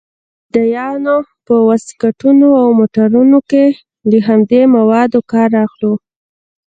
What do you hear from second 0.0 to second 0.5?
موږ د